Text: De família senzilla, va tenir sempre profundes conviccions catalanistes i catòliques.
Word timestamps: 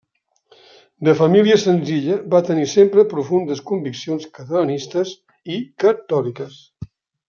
De 1.09 1.13
família 1.19 1.57
senzilla, 1.65 2.17
va 2.33 2.41
tenir 2.49 2.65
sempre 2.73 3.07
profundes 3.13 3.63
conviccions 3.71 4.29
catalanistes 4.41 5.17
i 5.57 5.63
catòliques. 5.87 6.63